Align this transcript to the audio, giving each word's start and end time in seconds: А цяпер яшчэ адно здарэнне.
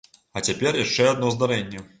А 0.39 0.43
цяпер 0.47 0.81
яшчэ 0.85 1.07
адно 1.13 1.31
здарэнне. 1.37 1.89